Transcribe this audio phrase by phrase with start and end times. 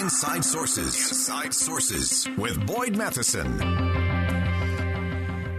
[0.00, 0.94] Inside Sources.
[0.96, 4.01] Inside Sources with Boyd Matheson.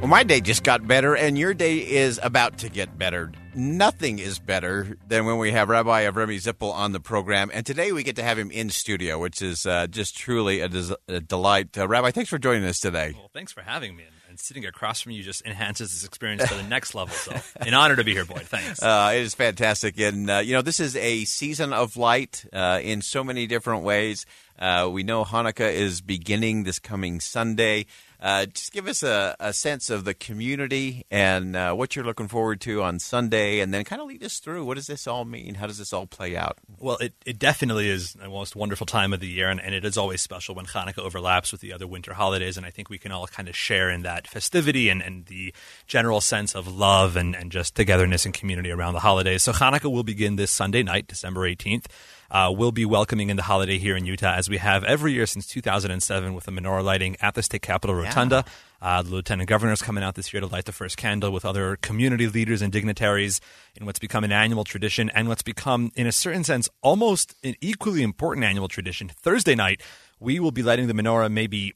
[0.03, 3.31] Well, my day just got better, and your day is about to get better.
[3.55, 7.93] Nothing is better than when we have Rabbi Avremi Zippel on the program, and today
[7.93, 11.21] we get to have him in studio, which is uh, just truly a, des- a
[11.21, 11.77] delight.
[11.77, 13.13] Uh, Rabbi, thanks for joining us today.
[13.15, 14.03] Well, thanks for having me.
[14.27, 17.15] And sitting across from you just enhances this experience to the next level.
[17.15, 18.41] So, an honor to be here, Boyd.
[18.41, 18.83] Thanks.
[18.83, 22.81] Uh, it is fantastic, and uh, you know this is a season of light uh,
[22.83, 24.25] in so many different ways.
[24.59, 27.85] Uh, we know Hanukkah is beginning this coming Sunday.
[28.23, 32.29] Uh, just give us a, a, sense of the community and uh, what you're looking
[32.29, 34.63] forward to on Sunday, and then kind of lead us through.
[34.63, 35.55] What does this all mean?
[35.55, 36.57] How does this all play out?
[36.79, 39.83] Well, it, it definitely is the most wonderful time of the year, and, and it
[39.83, 42.55] is always special when Hanukkah overlaps with the other winter holidays.
[42.55, 45.53] And I think we can all kind of share in that festivity and, and the
[45.85, 49.43] general sense of love and, and just togetherness and community around the holidays.
[49.43, 51.87] So Hanukkah will begin this Sunday night, December 18th
[52.33, 55.27] uh, will be welcoming in the holiday here in Utah, as we have every year
[55.27, 58.43] since 2007 with the menorah lighting at the State Capitol Rotunda.
[58.81, 58.97] Yeah.
[58.97, 61.45] Uh, the lieutenant governor is coming out this year to light the first candle with
[61.45, 63.39] other community leaders and dignitaries
[63.75, 67.53] in what's become an annual tradition and what's become, in a certain sense, almost an
[67.61, 69.09] equally important annual tradition.
[69.21, 69.79] Thursday night,
[70.19, 71.75] we will be lighting the menorah maybe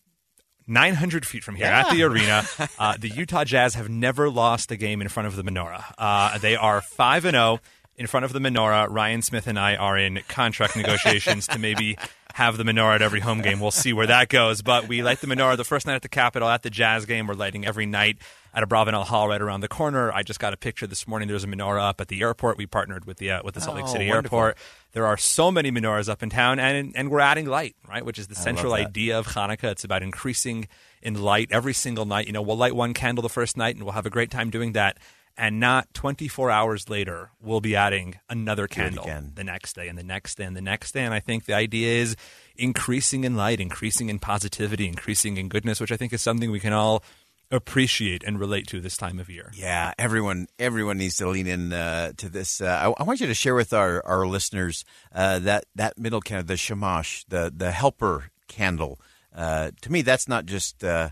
[0.68, 1.82] 900 feet from here yeah.
[1.82, 2.44] at the arena.
[2.78, 5.94] Uh, the Utah Jazz have never lost a game in front of the menorah.
[5.98, 7.60] Uh, they are 5 and 0
[7.98, 8.88] in front of the menorah.
[8.90, 11.98] Ryan Smith and I are in contract negotiations to maybe
[12.34, 13.60] have the menorah at every home game.
[13.60, 14.62] We'll see where that goes.
[14.62, 17.26] But we light the menorah the first night at the Capitol, at the Jazz game.
[17.26, 18.18] We're lighting every night
[18.54, 20.12] at Abravanel Hall right around the corner.
[20.12, 21.28] I just got a picture this morning.
[21.28, 22.58] There's a menorah up at the airport.
[22.58, 24.38] We partnered with the uh, with the Salt Lake oh, City wonderful.
[24.38, 24.58] airport.
[24.92, 28.06] There are so many menorahs up in town, and and we're adding light, right?
[28.06, 29.72] Which is the central idea of Hanukkah.
[29.72, 30.68] It's about increasing
[31.02, 32.28] in light every single night.
[32.28, 34.50] You know, we'll light one candle the first night, and we'll have a great time
[34.50, 34.98] doing that
[35.38, 40.04] and not 24 hours later we'll be adding another candle the next day and the
[40.04, 41.04] next day and the next day.
[41.04, 42.16] And i think the idea is
[42.56, 46.60] increasing in light increasing in positivity increasing in goodness which i think is something we
[46.60, 47.04] can all
[47.52, 49.52] appreciate and relate to this time of year.
[49.56, 52.62] Yeah everyone everyone needs to lean in uh, to this.
[52.62, 54.84] Uh, I, I, want you to share with our, our listeners
[55.14, 59.00] uh, that that middle candle the shamash the the helper candle.
[59.36, 61.10] Uh, to me that's not just uh,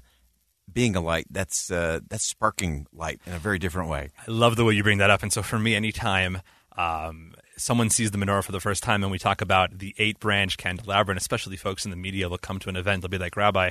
[0.72, 4.10] being a light that's uh, that's sparking light in a very different way.
[4.18, 5.24] I love the way you bring that up.
[5.24, 6.42] And so for me, anytime
[6.78, 10.20] um, someone sees the menorah for the first time and we talk about the eight
[10.20, 13.18] branch candelabra, and especially folks in the media will come to an event, they'll be
[13.18, 13.70] like, Rabbi,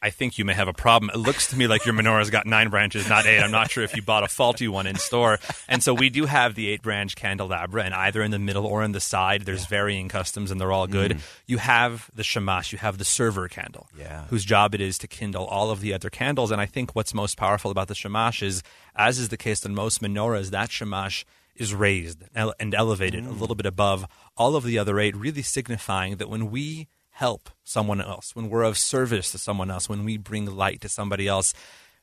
[0.00, 1.10] I think you may have a problem.
[1.12, 3.40] It looks to me like your menorah's got nine branches, not eight.
[3.40, 5.40] I'm not sure if you bought a faulty one in store.
[5.68, 8.84] And so we do have the eight branch candelabra, and either in the middle or
[8.84, 9.68] in the side, there's yeah.
[9.68, 11.12] varying customs, and they're all good.
[11.12, 11.20] Mm.
[11.46, 14.26] You have the shamash, you have the server candle, yeah.
[14.26, 16.52] whose job it is to kindle all of the other candles.
[16.52, 18.62] And I think what's most powerful about the shamash is,
[18.94, 21.26] as is the case in most menorahs, that shamash
[21.56, 23.28] is raised and elevated mm.
[23.28, 24.06] a little bit above
[24.36, 26.86] all of the other eight, really signifying that when we
[27.18, 30.88] help someone else, when we're of service to someone else, when we bring light to
[30.88, 31.52] somebody else,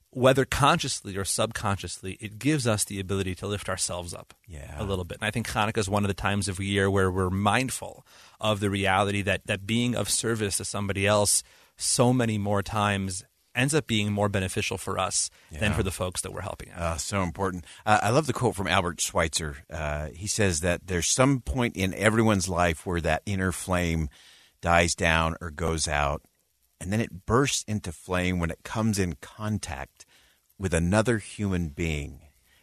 [0.10, 4.76] whether consciously or subconsciously, it gives us the ability to lift ourselves up yeah.
[4.78, 5.20] a little bit.
[5.20, 8.06] And I think Hanukkah is one of the times of year where we're mindful
[8.42, 11.44] of the reality that, that being of service to somebody else
[11.78, 13.24] so many more times
[13.56, 15.62] ends up being more beneficial for us yeah.
[15.62, 16.82] than for the folks that we're helping out.
[16.82, 17.64] Uh, so important.
[17.86, 19.64] Uh, I love the quote from Albert Schweitzer.
[19.70, 24.10] Uh, he says that there's some point in everyone's life where that inner flame–
[24.66, 26.24] dies down or goes out,
[26.82, 30.08] and then it bursts into flame when it comes in contact
[30.58, 32.22] with another human being.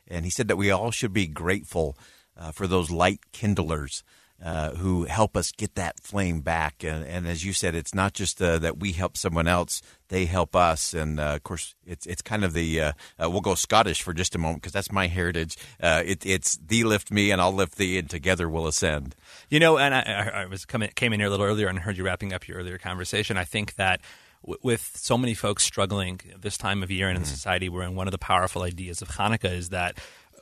[0.08, 1.96] And he said that we all should be grateful
[2.36, 4.02] uh, for those light kindlers
[4.44, 6.82] uh, who help us get that flame back.
[6.82, 10.24] And, and as you said, it's not just uh, that we help someone else; they
[10.24, 10.94] help us.
[10.94, 12.92] And uh, of course, it's it's kind of the uh,
[13.22, 15.56] uh, we'll go Scottish for just a moment because that's my heritage.
[15.80, 19.14] It, it's thee lift me, and I'll lift thee, and together we'll ascend.
[19.48, 20.00] You know, and I,
[20.42, 22.58] I was coming came in here a little earlier and heard you wrapping up your
[22.58, 23.36] earlier conversation.
[23.36, 24.00] I think that
[24.44, 27.30] with so many folks struggling this time of year and in mm-hmm.
[27.30, 29.98] society, we're in one of the powerful ideas of Hanukkah is that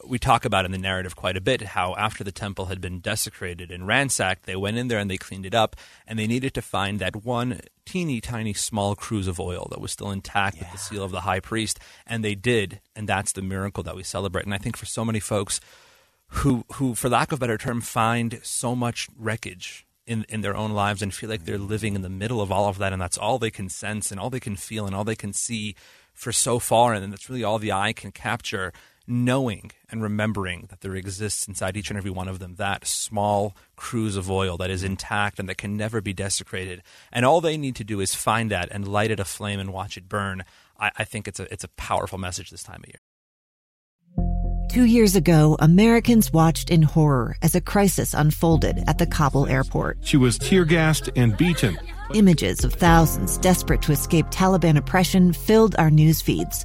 [0.07, 3.01] we talk about in the narrative quite a bit how after the temple had been
[3.01, 6.55] desecrated and ransacked, they went in there and they cleaned it up, and they needed
[6.55, 10.65] to find that one teeny tiny small cruse of oil that was still intact yeah.
[10.65, 13.97] with the seal of the high priest, and they did, and that's the miracle that
[13.97, 14.45] we celebrate.
[14.45, 15.61] And I think for so many folks
[16.29, 20.57] who, who for lack of a better term, find so much wreckage in, in their
[20.57, 21.67] own lives and feel like they're mm-hmm.
[21.67, 24.21] living in the middle of all of that, and that's all they can sense and
[24.21, 25.75] all they can feel and all they can see
[26.13, 28.73] for so far, and that's really all the eye can capture
[29.11, 33.57] knowing and remembering that there exists inside each and every one of them that small
[33.77, 36.83] cruse of oil that is intact and that can never be desecrated.
[37.13, 39.97] And all they need to do is find that and light it aflame and watch
[39.97, 40.45] it burn.
[40.79, 43.01] I, I think it's a, it's a powerful message this time of year.
[44.71, 49.99] Two years ago, Americans watched in horror as a crisis unfolded at the Kabul airport.
[50.03, 51.77] She was tear gassed and beaten
[52.15, 56.65] Images of thousands desperate to escape Taliban oppression filled our news feeds.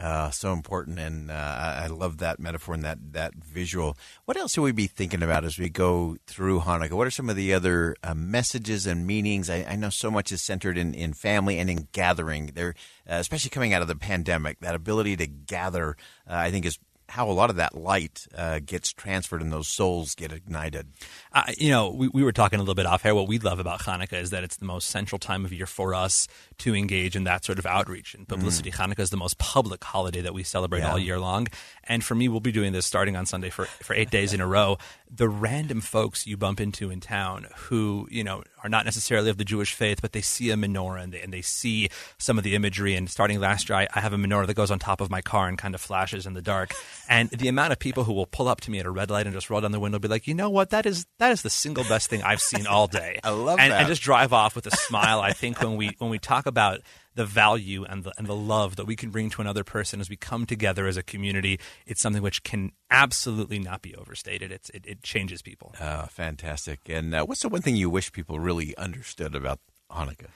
[0.00, 3.96] Uh, so important, and uh, I love that metaphor and that that visual.
[4.26, 6.92] What else should we be thinking about as we go through Hanukkah?
[6.92, 9.48] What are some of the other uh, messages and meanings?
[9.48, 12.52] I, I, know so much is centered in, in family and in gathering.
[12.54, 12.74] There,
[13.08, 15.96] uh, especially coming out of the pandemic, that ability to gather,
[16.28, 19.68] uh, I think, is how a lot of that light uh, gets transferred and those
[19.68, 20.88] souls get ignited.
[21.32, 23.14] Uh, you know, we, we were talking a little bit off air.
[23.14, 25.94] What we love about Hanukkah is that it's the most central time of year for
[25.94, 26.26] us
[26.58, 28.70] to engage in that sort of outreach and publicity.
[28.70, 28.94] Mm.
[28.94, 30.90] Hanukkah is the most public holiday that we celebrate yeah.
[30.90, 31.46] all year long.
[31.84, 34.40] And for me, we'll be doing this starting on Sunday for, for eight days in
[34.40, 34.78] a row.
[35.08, 39.38] The random folks you bump into in town who, you know, are not necessarily of
[39.38, 41.88] the Jewish faith, but they see a menorah and they, and they see
[42.18, 42.96] some of the imagery.
[42.96, 45.20] And starting last year, I, I have a menorah that goes on top of my
[45.20, 46.74] car and kind of flashes in the dark.
[47.08, 49.26] And the amount of people who will pull up to me at a red light
[49.26, 51.42] and just roll down the window, be like, you know what, that is that is
[51.42, 53.20] the single best thing I've seen all day.
[53.24, 53.80] I love and, that.
[53.80, 55.20] And just drive off with a smile.
[55.20, 56.80] I think when we when we talk about
[57.14, 60.08] the value and the and the love that we can bring to another person as
[60.08, 64.52] we come together as a community, it's something which can absolutely not be overstated.
[64.52, 65.74] It's it, it changes people.
[65.80, 66.80] Oh, fantastic!
[66.88, 69.60] And uh, what's the one thing you wish people really understood about
[69.90, 70.28] Hanukkah?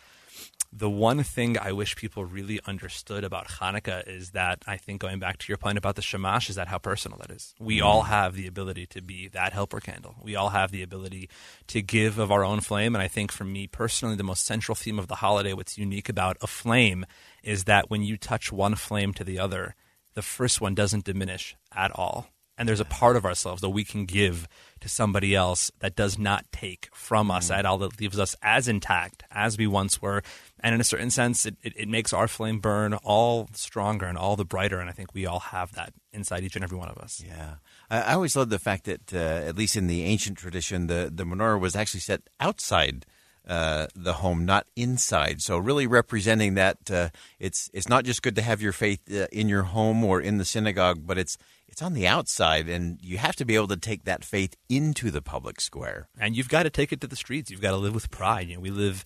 [0.73, 5.19] The one thing I wish people really understood about Hanukkah is that I think going
[5.19, 7.55] back to your point about the shamash is that how personal that is.
[7.59, 7.85] We mm.
[7.85, 10.15] all have the ability to be that helper candle.
[10.23, 11.29] We all have the ability
[11.69, 12.95] to give of our own flame.
[12.95, 16.09] And I think for me personally, the most central theme of the holiday, what's unique
[16.09, 17.05] about a flame
[17.43, 19.75] is that when you touch one flame to the other,
[20.15, 22.29] the first one doesn't diminish at all.
[22.61, 24.47] And there's a part of ourselves that we can give
[24.81, 27.57] to somebody else that does not take from us mm.
[27.57, 30.23] at all, that leaves us as intact as we once were.
[30.63, 34.19] And in a certain sense, it, it, it, makes our flame burn all stronger and
[34.19, 34.79] all the brighter.
[34.79, 37.25] And I think we all have that inside each and every one of us.
[37.27, 37.55] Yeah.
[37.91, 41.11] I, I always love the fact that, uh, at least in the ancient tradition, the,
[41.11, 43.07] the menorah was actually set outside.
[43.49, 45.41] Uh, the home, not inside.
[45.41, 47.09] So really representing that uh,
[47.41, 50.37] it's it's not just good to have your faith uh, in your home or in
[50.37, 51.39] the synagogue, but it's
[51.71, 55.11] it's on the outside, and you have to be able to take that faith into
[55.11, 56.09] the public square.
[56.19, 57.51] And you've got to take it to the streets.
[57.51, 58.49] You've got to live with pride.
[58.49, 59.05] You know, we live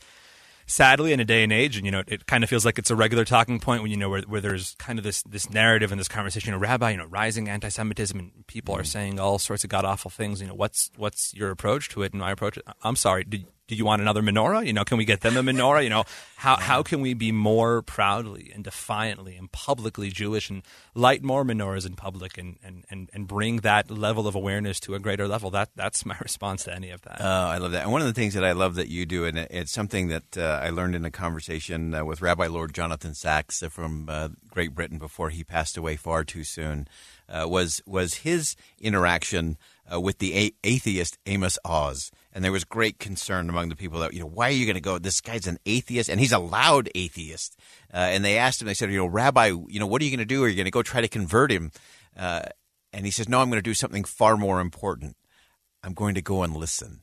[0.66, 2.90] sadly in a day and age and you know it kind of feels like it's
[2.90, 5.93] a regular talking point when you know where, where there's kind of this this narrative
[5.93, 8.81] and this conversation you know rabbi you know rising anti-semitism and people mm.
[8.81, 12.02] are saying all sorts of god awful things you know what's what's your approach to
[12.02, 14.66] it and my approach i'm sorry did do you want another menorah?
[14.66, 15.82] You know, can we get them a menorah?
[15.82, 16.05] You know,
[16.37, 20.62] how how can we be more proudly and defiantly and publicly Jewish and
[20.94, 24.94] light more menorahs in public and, and, and, and bring that level of awareness to
[24.94, 25.50] a greater level?
[25.50, 27.16] That that's my response to any of that.
[27.20, 27.84] Oh, I love that.
[27.84, 30.36] And one of the things that I love that you do, and it's something that
[30.36, 34.74] uh, I learned in a conversation uh, with Rabbi Lord Jonathan Sacks from uh, Great
[34.74, 36.86] Britain before he passed away far too soon,
[37.29, 39.56] uh, was was his interaction
[39.93, 42.10] uh, with the a- atheist Amos Oz.
[42.32, 44.74] And there was great concern among the people that you know why are you going
[44.74, 44.98] to go?
[44.98, 47.58] This guy's an atheist and he's a loud atheist.
[47.93, 50.10] Uh, and they asked him they said you know rabbi you know what are you
[50.10, 50.44] going to do?
[50.44, 51.70] Are you going to go try to convert him?
[52.17, 52.43] Uh,
[52.93, 55.17] and he says no i'm going to do something far more important.
[55.82, 57.00] I'm going to go and listen.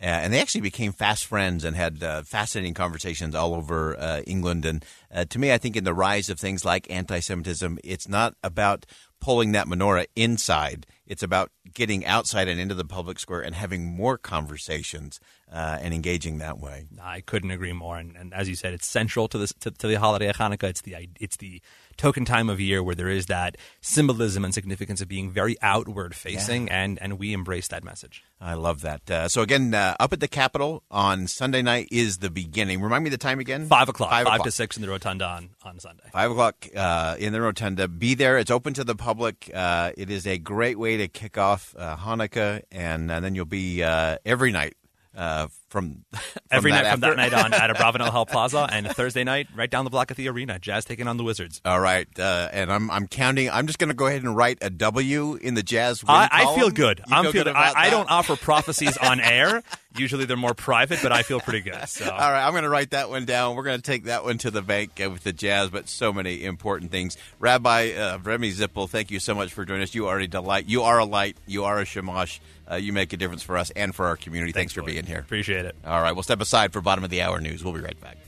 [0.00, 4.20] Uh, and they actually became fast friends and had uh, fascinating conversations all over uh,
[4.28, 4.64] England.
[4.64, 8.06] And uh, to me, I think in the rise of things like anti Semitism, it's
[8.06, 8.86] not about
[9.20, 10.86] pulling that menorah inside.
[11.06, 15.20] It's about getting outside and into the public square and having more conversations
[15.50, 16.86] uh, and engaging that way.
[17.02, 17.96] I couldn't agree more.
[17.96, 20.64] And, and as you said, it's central to, this, to, to the holiday of Hanukkah.
[20.64, 21.62] It's the it's the
[21.98, 26.14] token time of year where there is that symbolism and significance of being very outward
[26.14, 26.82] facing, yeah.
[26.82, 28.22] and and we embrace that message.
[28.40, 29.10] I love that.
[29.10, 32.80] Uh, so again, uh, up at the Capitol on Sunday night is the beginning.
[32.80, 33.66] Remind me the time again.
[33.66, 34.10] Five o'clock.
[34.10, 36.04] Five, Five to six in the rotunda on, on Sunday.
[36.12, 37.88] Five o'clock uh, in the rotunda.
[37.88, 38.38] Be there.
[38.38, 39.50] It's open to the public.
[39.52, 43.44] Uh, it is a great way to kick off uh, Hanukkah, and, and, then you'll
[43.44, 44.76] be uh, every night
[45.16, 47.08] uh, from, from, every night after.
[47.08, 49.90] from that night on at a Abravanel Hall Plaza, and Thursday night right down the
[49.90, 50.58] block at the arena.
[50.58, 51.60] Jazz taking on the Wizards.
[51.64, 53.50] All right, uh, and I'm I'm counting.
[53.50, 56.02] I'm just going to go ahead and write a W in the Jazz.
[56.06, 57.00] I, I, feel good.
[57.06, 57.44] You I'm feel.
[57.44, 59.62] Good I, I, don't offer prophecies on air.
[59.96, 61.88] Usually they're more private, but I feel pretty good.
[61.88, 62.04] So.
[62.10, 63.56] All right, I'm going to write that one down.
[63.56, 66.44] We're going to take that one to the bank with the jazz, but so many
[66.44, 67.16] important things.
[67.38, 69.94] Rabbi uh, Remy Zippel, thank you so much for joining us.
[69.94, 70.66] You are a delight.
[70.66, 71.36] You are a light.
[71.46, 72.40] You are a shamash.
[72.70, 74.52] Uh, you make a difference for us and for our community.
[74.52, 75.20] Thanks, Thanks for being here.
[75.20, 75.74] Appreciate it.
[75.86, 77.64] All right, we'll step aside for bottom of the hour news.
[77.64, 78.18] We'll be right back.